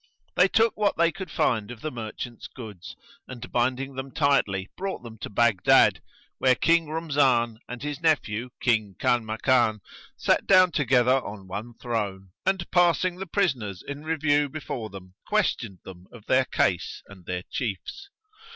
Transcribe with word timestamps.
[FN#115] 0.29 0.35
They 0.37 0.47
took 0.47 0.77
what 0.77 0.97
they 0.97 1.11
could 1.11 1.29
find 1.29 1.69
of 1.69 1.81
the 1.81 1.91
merchant's 1.91 2.47
goods 2.47 2.95
and, 3.27 3.51
binding 3.51 3.93
them 3.93 4.11
tightly, 4.11 4.67
brought 4.75 5.03
them 5.03 5.19
to 5.19 5.29
Baghdad, 5.29 6.01
where 6.39 6.55
King 6.55 6.87
Rumzan 6.87 7.59
and 7.69 7.83
his 7.83 8.01
nephew, 8.01 8.49
King 8.59 8.95
Kanmakan, 8.99 9.79
sat 10.17 10.47
down 10.47 10.71
together 10.71 11.21
on 11.23 11.47
one 11.47 11.75
throne 11.75 12.31
and, 12.47 12.65
passing 12.71 13.17
the 13.17 13.27
prisoners 13.27 13.83
in 13.87 14.03
review 14.03 14.49
before 14.49 14.89
them, 14.89 15.13
questioned 15.27 15.77
them 15.83 16.07
of 16.11 16.25
their 16.25 16.45
case 16.45 17.03
and 17.07 17.27
their 17.27 17.43
chiefs. 17.51 18.09